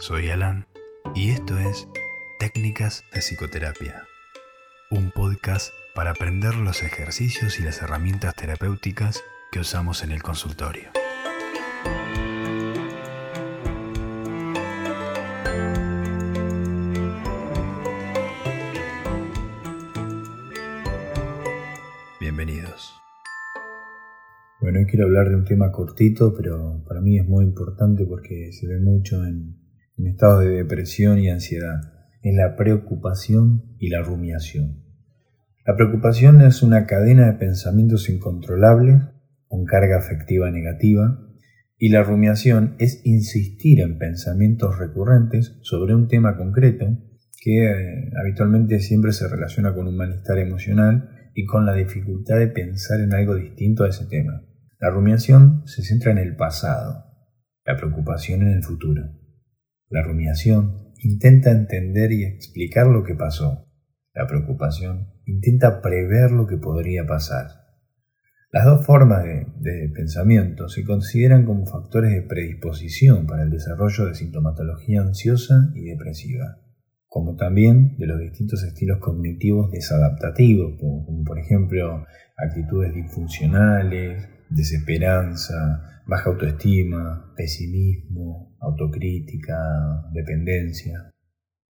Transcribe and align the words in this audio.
soy 0.00 0.30
Alan 0.30 0.66
y 1.14 1.30
esto 1.30 1.58
es 1.58 1.88
Técnicas 2.38 3.04
de 3.12 3.20
Psicoterapia, 3.20 4.06
un 4.92 5.10
podcast 5.10 5.72
para 5.92 6.10
aprender 6.10 6.54
los 6.54 6.84
ejercicios 6.84 7.58
y 7.58 7.64
las 7.64 7.82
herramientas 7.82 8.36
terapéuticas 8.36 9.24
que 9.50 9.58
usamos 9.58 10.04
en 10.04 10.12
el 10.12 10.22
consultorio. 10.22 10.90
Bienvenidos. 22.20 22.94
Bueno, 24.60 24.78
hoy 24.78 24.86
quiero 24.86 25.06
hablar 25.06 25.28
de 25.28 25.34
un 25.34 25.44
tema 25.44 25.72
cortito, 25.72 26.32
pero 26.36 26.84
para 26.86 27.00
mí 27.00 27.18
es 27.18 27.26
muy 27.26 27.44
importante 27.44 28.04
porque 28.06 28.52
se 28.52 28.68
ve 28.68 28.78
mucho 28.78 29.24
en, 29.24 29.67
en 29.98 30.06
estados 30.06 30.44
de 30.44 30.50
depresión 30.50 31.18
y 31.18 31.28
ansiedad. 31.28 31.80
Es 32.22 32.34
la 32.34 32.56
preocupación 32.56 33.76
y 33.78 33.88
la 33.90 34.02
rumiación. 34.02 34.84
La 35.66 35.76
preocupación 35.76 36.40
es 36.40 36.62
una 36.62 36.86
cadena 36.86 37.26
de 37.26 37.38
pensamientos 37.38 38.08
incontrolables 38.08 39.02
con 39.48 39.64
carga 39.64 39.98
afectiva 39.98 40.50
negativa 40.50 41.18
y 41.76 41.90
la 41.90 42.02
rumiación 42.02 42.74
es 42.78 43.02
insistir 43.04 43.80
en 43.80 43.98
pensamientos 43.98 44.78
recurrentes 44.78 45.58
sobre 45.62 45.94
un 45.94 46.08
tema 46.08 46.36
concreto 46.36 46.86
que 47.40 47.64
eh, 47.64 48.10
habitualmente 48.20 48.80
siempre 48.80 49.12
se 49.12 49.28
relaciona 49.28 49.74
con 49.74 49.86
un 49.86 49.96
malestar 49.96 50.38
emocional 50.38 51.10
y 51.34 51.44
con 51.44 51.66
la 51.66 51.74
dificultad 51.74 52.38
de 52.38 52.48
pensar 52.48 53.00
en 53.00 53.14
algo 53.14 53.36
distinto 53.36 53.84
a 53.84 53.88
ese 53.88 54.06
tema. 54.06 54.42
La 54.80 54.90
rumiación 54.90 55.62
se 55.66 55.82
centra 55.82 56.12
en 56.12 56.18
el 56.18 56.34
pasado, 56.34 57.04
la 57.64 57.76
preocupación 57.76 58.42
en 58.42 58.48
el 58.48 58.62
futuro. 58.62 59.17
La 59.90 60.02
rumiación 60.02 60.92
intenta 61.02 61.50
entender 61.50 62.12
y 62.12 62.24
explicar 62.24 62.86
lo 62.86 63.04
que 63.04 63.14
pasó. 63.14 63.66
La 64.14 64.26
preocupación 64.26 65.08
intenta 65.24 65.80
prever 65.80 66.30
lo 66.30 66.46
que 66.46 66.58
podría 66.58 67.06
pasar. 67.06 67.46
Las 68.50 68.64
dos 68.64 68.84
formas 68.84 69.24
de, 69.24 69.90
pensamiento 69.94 70.68
se 70.68 70.84
consideran 70.84 71.44
como 71.44 71.66
factores 71.66 72.12
de 72.12 72.22
predisposición 72.22 73.26
para 73.26 73.42
el 73.42 73.50
desarrollo 73.50 74.06
de 74.06 74.14
sintomatología 74.14 75.02
ansiosa 75.02 75.70
y 75.74 75.82
depresiva, 75.82 76.58
como 77.06 77.36
también 77.36 77.96
de 77.98 78.06
los 78.06 78.18
distintos 78.20 78.62
estilos 78.64 78.98
cognitivos 79.00 79.70
desadaptativos, 79.70 80.78
como 80.80 81.24
por 81.24 81.38
ejemplo 81.38 82.06
actitudes 82.36 82.94
disfuncionales, 82.94 84.28
desesperanza, 84.50 86.02
baja 86.06 86.30
autoestima, 86.30 87.32
pesimismo, 87.36 88.56
autocrítica, 88.60 89.56
dependencia. 90.12 91.10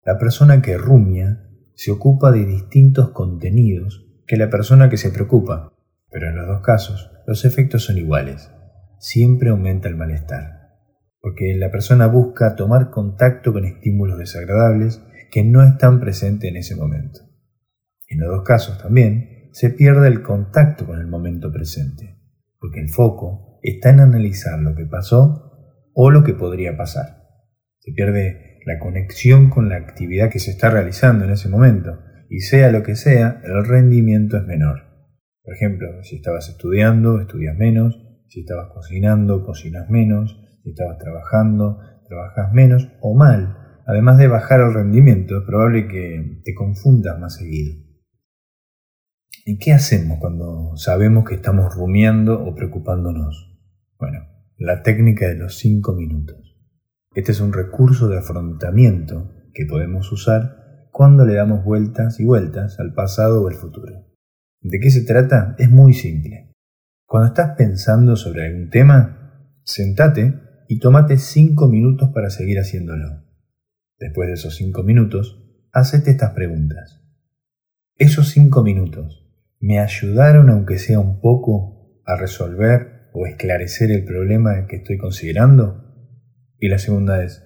La 0.05 0.19
persona 0.19 0.63
que 0.63 0.79
rumia 0.79 1.47
se 1.75 1.91
ocupa 1.91 2.31
de 2.31 2.47
distintos 2.47 3.11
contenidos 3.11 4.07
que 4.27 4.37
la 4.37 4.49
persona 4.49 4.89
que 4.89 4.97
se 4.97 5.11
preocupa, 5.11 5.73
pero 6.11 6.29
en 6.29 6.37
los 6.37 6.47
dos 6.47 6.61
casos 6.61 7.11
los 7.27 7.45
efectos 7.45 7.85
son 7.85 7.99
iguales. 7.99 8.51
Siempre 8.99 9.51
aumenta 9.51 9.89
el 9.89 9.97
malestar, 9.97 10.77
porque 11.21 11.55
la 11.57 11.71
persona 11.71 12.07
busca 12.07 12.55
tomar 12.55 12.91
contacto 12.91 13.53
con 13.53 13.65
estímulos 13.65 14.19
desagradables 14.19 15.03
que 15.33 15.43
no 15.43 15.65
están 15.65 16.01
presentes 16.01 16.51
en 16.51 16.57
ese 16.57 16.77
momento. 16.77 17.21
En 18.07 18.21
los 18.21 18.29
dos 18.29 18.45
casos 18.45 18.79
también 18.79 19.49
se 19.53 19.71
pierde 19.71 20.07
el 20.07 20.23
contacto 20.23 20.87
con 20.87 21.01
el 21.01 21.07
momento 21.07 21.51
presente 21.51 22.20
porque 22.61 22.81
el 22.81 22.89
foco 22.89 23.59
está 23.63 23.91
en 23.91 24.01
analizar 24.01 24.59
lo 24.61 24.75
que 24.75 24.87
pasó 24.87 25.51
o 25.95 26.11
lo 26.11 26.23
que 26.23 26.35
podría 26.35 26.77
pasar. 26.77 27.25
Se 27.79 27.93
pierde 27.93 28.61
la 28.67 28.79
conexión 28.79 29.49
con 29.49 29.69
la 29.69 29.77
actividad 29.77 30.31
que 30.31 30.39
se 30.39 30.51
está 30.51 30.71
realizando 30.71 31.25
en 31.25 31.33
ese 31.33 31.49
momento 31.49 31.99
y 32.29 32.41
sea 32.41 32.71
lo 32.71 32.83
que 32.83 32.95
sea, 32.95 33.41
el 33.43 33.65
rendimiento 33.65 34.37
es 34.37 34.45
menor. 34.45 34.83
Por 35.43 35.55
ejemplo, 35.55 35.89
si 36.03 36.17
estabas 36.17 36.49
estudiando, 36.49 37.21
estudias 37.21 37.57
menos, 37.57 38.01
si 38.29 38.41
estabas 38.41 38.69
cocinando, 38.73 39.45
cocinas 39.45 39.89
menos, 39.91 40.39
si 40.63 40.71
estabas 40.71 40.99
trabajando, 40.99 41.79
trabajas 42.07 42.53
menos 42.53 42.89
o 43.01 43.17
mal. 43.17 43.57
Además 43.87 44.19
de 44.19 44.29
bajar 44.29 44.61
el 44.61 44.75
rendimiento, 44.75 45.39
es 45.39 45.45
probable 45.45 45.89
que 45.89 46.41
te 46.45 46.55
confundas 46.55 47.19
más 47.19 47.37
seguido. 47.37 47.90
¿Y 49.45 49.57
qué 49.59 49.73
hacemos 49.73 50.19
cuando 50.19 50.77
sabemos 50.77 51.25
que 51.25 51.35
estamos 51.35 51.75
rumiando 51.75 52.45
o 52.45 52.55
preocupándonos? 52.55 53.59
Bueno, 53.99 54.27
la 54.59 54.83
técnica 54.83 55.29
de 55.29 55.37
los 55.37 55.57
cinco 55.57 55.95
minutos. 55.95 56.59
Este 57.15 57.33
es 57.33 57.41
un 57.41 57.53
recurso 57.53 58.09
de 58.09 58.19
afrontamiento 58.19 59.33
que 59.55 59.65
podemos 59.65 60.13
usar 60.13 60.89
cuando 60.93 61.25
le 61.25 61.35
damos 61.35 61.65
vueltas 61.65 62.21
y 62.21 62.27
vueltas 62.27 62.79
al 62.81 62.93
pasado 62.93 63.43
o 63.43 63.49
al 63.49 63.55
futuro. 63.55 64.07
¿De 64.61 64.79
qué 64.79 64.91
se 64.91 65.05
trata? 65.05 65.55
Es 65.59 65.71
muy 65.71 65.95
simple. 65.95 66.53
Cuando 67.07 67.29
estás 67.29 67.57
pensando 67.57 68.17
sobre 68.17 68.47
algún 68.47 68.69
tema, 68.69 69.57
sentate 69.65 70.35
y 70.69 70.79
tómate 70.81 71.17
cinco 71.17 71.67
minutos 71.67 72.11
para 72.13 72.29
seguir 72.29 72.59
haciéndolo. 72.59 73.25
Después 73.99 74.29
de 74.29 74.35
esos 74.35 74.55
cinco 74.55 74.83
minutos, 74.83 75.43
hacete 75.73 76.11
estas 76.11 76.35
preguntas. 76.35 77.01
Esos 77.97 78.29
cinco 78.29 78.63
minutos 78.63 79.30
me 79.61 79.79
ayudaron, 79.79 80.49
aunque 80.49 80.79
sea 80.79 80.99
un 80.99 81.21
poco, 81.21 82.03
a 82.07 82.17
resolver 82.17 83.11
o 83.13 83.27
esclarecer 83.27 83.91
el 83.91 84.05
problema 84.05 84.67
que 84.67 84.77
estoy 84.77 84.97
considerando? 84.97 85.85
Y 86.59 86.69
la 86.69 86.79
segunda 86.79 87.23
es, 87.23 87.45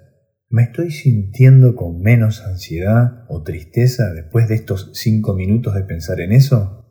¿me 0.49 0.63
estoy 0.63 0.93
sintiendo 0.93 1.75
con 1.75 2.01
menos 2.01 2.43
ansiedad 2.47 3.25
o 3.29 3.43
tristeza 3.43 4.13
después 4.13 4.49
de 4.49 4.55
estos 4.55 4.93
cinco 4.95 5.35
minutos 5.35 5.75
de 5.75 5.83
pensar 5.83 6.21
en 6.21 6.33
eso? 6.33 6.87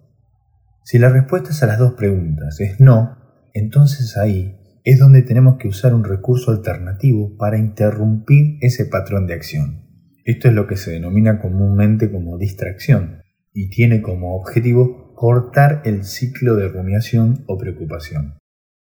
Si 0.84 1.00
la 1.00 1.10
respuesta 1.10 1.52
a 1.62 1.68
las 1.68 1.80
dos 1.80 1.94
preguntas 1.94 2.60
es 2.60 2.82
no, 2.82 3.18
entonces 3.54 4.18
ahí 4.18 4.58
es 4.84 5.00
donde 5.00 5.22
tenemos 5.22 5.58
que 5.58 5.70
usar 5.70 5.94
un 5.94 6.04
recurso 6.04 6.52
alternativo 6.52 7.38
para 7.38 7.58
interrumpir 7.58 8.58
ese 8.60 8.86
patrón 8.86 9.28
de 9.28 9.36
acción. 9.36 9.88
Esto 10.26 10.50
es 10.50 10.54
lo 10.54 10.68
que 10.68 10.76
se 10.76 10.92
denomina 10.92 11.40
comúnmente 11.40 12.12
como 12.12 12.38
distracción 12.38 13.24
y 13.54 13.70
tiene 13.70 14.02
como 14.02 14.36
objetivo 14.36 15.14
cortar 15.16 15.82
el 15.86 16.04
ciclo 16.04 16.56
de 16.56 16.68
rumiación 16.68 17.44
o 17.48 17.58
preocupación. 17.58 18.38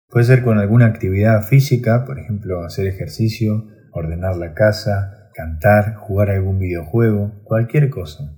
Puede 0.10 0.26
ser 0.26 0.44
con 0.44 0.58
alguna 0.58 0.86
actividad 0.86 1.44
física, 1.44 2.06
por 2.06 2.20
ejemplo, 2.20 2.64
hacer 2.64 2.88
ejercicio, 2.88 3.68
ordenar 3.92 4.38
la 4.38 4.54
casa, 4.54 5.30
cantar, 5.34 5.96
jugar 5.96 6.30
algún 6.30 6.60
videojuego, 6.60 7.42
cualquier 7.44 7.90
cosa. 7.90 8.38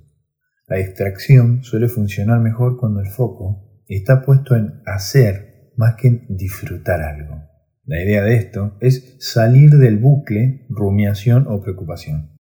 La 0.68 0.78
distracción 0.78 1.64
suele 1.64 1.90
funcionar 1.90 2.40
mejor 2.40 2.78
cuando 2.78 3.02
el 3.02 3.08
foco 3.08 3.84
está 3.88 4.22
puesto 4.22 4.56
en 4.56 4.82
hacer 4.86 5.72
más 5.78 5.96
que 5.96 6.08
en 6.08 6.26
disfrutar 6.30 7.02
algo. 7.02 7.44
La 7.84 8.02
idea 8.02 8.24
de 8.24 8.36
esto 8.36 8.78
es 8.80 9.16
salir 9.20 9.72
del 9.72 10.00
bucle 10.00 10.66
rumiación 10.70 11.46
o 11.48 11.62
preocupación. 11.62 12.36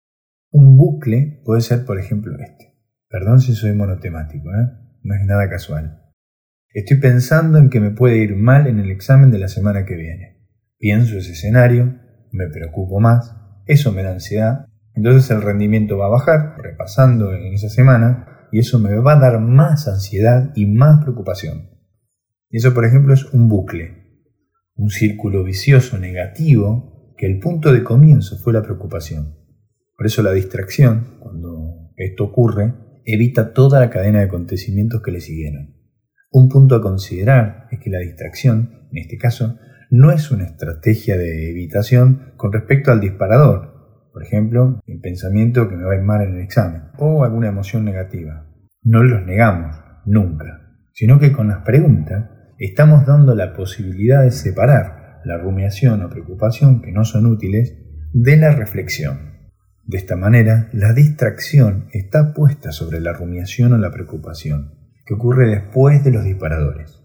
Un 0.52 0.78
bucle 0.78 1.42
puede 1.44 1.62
ser, 1.62 1.86
por 1.86 2.00
ejemplo, 2.00 2.38
este. 2.38 2.71
Perdón 3.12 3.42
si 3.42 3.54
soy 3.56 3.74
monotemático, 3.74 4.50
¿eh? 4.52 4.70
no 5.04 5.16
es 5.16 5.26
nada 5.26 5.50
casual. 5.50 6.02
Estoy 6.74 6.98
pensando 6.98 7.58
en 7.58 7.70
que 7.70 7.82
me 7.82 7.92
puede 7.92 8.16
ir 8.18 8.38
mal 8.38 8.68
en 8.68 8.80
el 8.80 8.90
examen 8.90 9.32
de 9.32 9.38
la 9.38 9.50
semana 9.50 9.86
que 9.86 9.98
viene. 9.98 10.48
Pienso 10.80 11.18
ese 11.18 11.34
escenario, 11.34 12.00
me 12.32 12.48
preocupo 12.48 13.02
más, 13.02 13.36
eso 13.66 13.92
me 13.92 14.02
da 14.02 14.14
ansiedad, 14.14 14.66
entonces 14.96 15.30
el 15.30 15.42
rendimiento 15.42 15.98
va 15.98 16.06
a 16.06 16.12
bajar, 16.12 16.56
repasando 16.58 17.34
en 17.34 17.54
esa 17.54 17.68
semana, 17.68 18.48
y 18.50 18.60
eso 18.60 18.80
me 18.80 18.96
va 18.96 19.14
a 19.14 19.20
dar 19.20 19.42
más 19.42 19.90
ansiedad 19.90 20.54
y 20.56 20.66
más 20.66 21.04
preocupación. 21.04 21.70
Eso, 22.50 22.74
por 22.74 22.86
ejemplo, 22.86 23.14
es 23.14 23.26
un 23.34 23.50
bucle, 23.50 24.24
un 24.76 24.90
círculo 24.90 25.44
vicioso 25.44 25.98
negativo 25.98 27.14
que 27.18 27.26
el 27.26 27.40
punto 27.40 27.74
de 27.74 27.84
comienzo 27.84 28.38
fue 28.38 28.54
la 28.54 28.64
preocupación. 28.64 29.36
Por 29.98 30.06
eso 30.06 30.24
la 30.24 30.32
distracción, 30.32 31.18
cuando 31.20 31.92
esto 31.98 32.24
ocurre, 32.24 32.74
evita 33.06 33.54
toda 33.54 33.80
la 33.80 33.90
cadena 33.90 34.20
de 34.20 34.26
acontecimientos 34.26 35.02
que 35.02 35.12
le 35.12 35.22
siguieron. 35.22 35.76
Un 36.32 36.50
punto 36.50 36.76
a 36.76 36.82
considerar 36.82 37.68
es 37.72 37.80
que 37.80 37.90
la 37.90 38.00
distracción, 38.00 38.88
en 38.92 38.98
este 38.98 39.18
caso, 39.18 39.60
no 39.90 40.12
es 40.12 40.32
una 40.32 40.46
estrategia 40.46 41.18
de 41.18 41.50
evitación 41.52 42.34
con 42.38 42.54
respecto 42.54 42.92
al 42.92 43.02
disparador, 43.02 43.72
por 44.14 44.24
ejemplo, 44.24 44.82
el 44.88 45.00
pensamiento 45.00 45.70
que 45.70 45.76
me 45.76 45.84
va 45.84 46.02
mal 46.02 46.22
en 46.22 46.36
el 46.36 46.42
examen, 46.42 46.84
o 46.98 47.24
alguna 47.24 47.50
emoción 47.50 47.86
negativa. 47.86 48.46
No 48.84 49.04
los 49.04 49.26
negamos, 49.26 49.76
nunca, 50.06 50.76
sino 50.94 51.20
que 51.20 51.32
con 51.32 51.48
las 51.48 51.64
preguntas 51.64 52.30
estamos 52.58 53.06
dando 53.06 53.36
la 53.36 53.54
posibilidad 53.54 54.24
de 54.24 54.32
separar 54.32 55.22
la 55.24 55.38
rumiación 55.38 56.02
o 56.02 56.10
preocupación 56.10 56.82
que 56.82 56.92
no 56.92 57.06
son 57.06 57.26
útiles 57.26 57.78
de 58.14 58.38
la 58.38 58.52
reflexión. 58.52 59.31
De 59.84 59.98
esta 59.98 60.16
manera, 60.16 60.70
la 60.74 60.94
distracción 60.94 61.88
está 61.92 62.34
puesta 62.34 62.72
sobre 62.72 63.00
la 63.00 63.14
rumiación 63.14 63.74
o 63.74 63.78
la 63.78 63.92
preocupación, 63.92 64.76
que 65.06 65.16
ocurre 65.16 65.50
después 65.50 66.04
de 66.04 66.12
los 66.12 66.24
disparadores. 66.24 67.02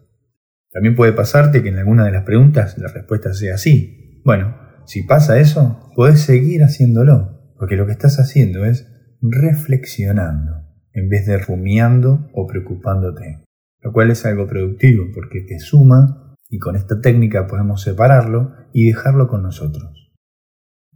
También 0.70 0.94
puede 0.94 1.12
pasarte 1.12 1.62
que 1.62 1.70
en 1.70 1.78
alguna 1.78 2.05
de 2.05 2.12
las 2.12 2.25
preguntas 2.25 2.76
la 2.78 2.88
respuesta 2.88 3.32
sea 3.32 3.56
sí. 3.56 4.20
Bueno, 4.25 4.56
si 4.84 5.02
pasa 5.02 5.38
eso, 5.38 5.90
podés 5.96 6.20
seguir 6.20 6.62
haciéndolo, 6.62 7.55
porque 7.58 7.76
lo 7.76 7.87
que 7.87 7.93
estás 7.93 8.20
haciendo 8.20 8.64
es 8.64 8.87
reflexionando 9.23 10.67
en 10.93 11.08
vez 11.08 11.26
de 11.26 11.38
rumiando 11.38 12.28
o 12.32 12.46
preocupándote, 12.46 13.44
lo 13.81 13.93
cual 13.93 14.11
es 14.11 14.25
algo 14.26 14.46
productivo 14.46 15.05
porque 15.14 15.40
te 15.43 15.58
suma 15.58 16.37
y 16.49 16.58
con 16.58 16.76
esta 16.76 17.00
técnica 17.00 17.46
podemos 17.46 17.82
separarlo 17.82 18.52
y 18.73 18.87
dejarlo 18.87 19.28
con 19.28 19.43
nosotros. 19.43 20.06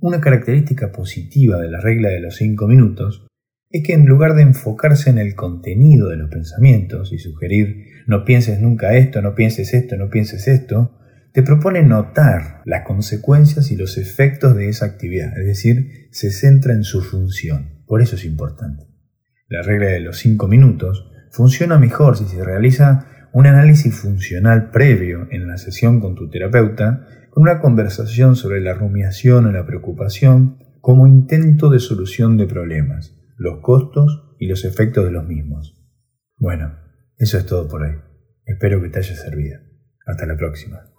Una 0.03 0.19
característica 0.19 0.93
positiva 0.93 1.59
de 1.61 1.71
la 1.71 1.79
regla 1.79 2.09
de 2.09 2.21
los 2.21 2.37
cinco 2.37 2.67
minutos 2.67 3.27
es 3.69 3.87
que 3.87 3.93
en 3.93 4.07
lugar 4.07 4.35
de 4.35 4.43
enfocarse 4.43 5.11
en 5.11 5.19
el 5.19 5.35
contenido 5.35 6.09
de 6.09 6.17
los 6.17 6.31
pensamientos 6.31 7.13
y 7.13 7.19
sugerir 7.19 7.85
no 8.07 8.25
pienses 8.25 8.61
nunca 8.61 8.95
esto, 8.95 9.21
no 9.21 9.35
pienses 9.35 9.75
esto, 9.75 9.99
no 9.99 10.09
pienses 10.09 10.49
esto, 10.49 10.99
te 11.35 11.43
propone 11.43 11.83
notar 11.83 12.63
las 12.65 12.83
consecuencias 12.87 13.71
y 13.71 13.77
los 13.77 13.99
efectos 13.99 14.57
de 14.57 14.71
esa 14.71 14.87
actividad, 14.87 15.39
es 15.39 15.47
decir, 15.47 16.09
se 16.13 16.31
centra 16.31 16.73
en 16.73 16.83
su 16.83 17.03
función. 17.03 17.83
Por 17.87 18.01
eso 18.01 18.17
es 18.17 18.25
importante. 18.25 18.87
La 19.49 19.61
regla 19.61 19.89
de 19.89 20.01
los 20.01 20.17
cinco 20.19 20.49
minutos 20.49 21.11
funciona 21.31 21.79
mejor 21.79 22.17
si 22.17 22.25
se 22.25 22.43
realiza 22.43 23.07
un 23.33 23.47
análisis 23.47 23.95
funcional 23.95 24.71
previo 24.71 25.29
en 25.31 25.47
la 25.47 25.59
sesión 25.59 26.01
con 26.01 26.15
tu 26.15 26.31
terapeuta, 26.31 27.07
con 27.31 27.43
una 27.43 27.61
conversación 27.61 28.37
sobre 28.37 28.61
la 28.61 28.75
rumiación 28.75 29.47
o 29.47 29.53
la 29.53 29.67
preocupación 29.67 30.59
como 30.81 31.07
intento 31.07 31.71
de 31.71 31.79
solución 31.79 32.37
de 32.37 32.47
problemas, 32.47 33.17
los 33.37 33.61
costos 33.61 34.35
y 34.39 34.49
los 34.49 34.65
efectos 34.65 35.05
de 35.05 35.13
los 35.13 35.27
mismos. 35.27 35.77
Bueno, 36.37 36.77
eso 37.19 37.39
es 37.39 37.47
todo 37.47 37.69
por 37.69 37.83
hoy. 37.83 37.97
Espero 38.47 38.81
que 38.81 38.89
te 38.89 38.99
haya 38.99 39.15
servido. 39.15 39.61
Hasta 40.07 40.27
la 40.27 40.37
próxima. 40.37 40.91